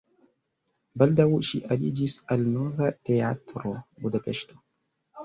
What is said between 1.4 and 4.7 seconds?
ŝi aliĝis al Nova Teatro (Budapeŝto).